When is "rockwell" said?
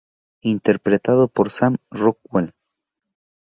1.91-2.55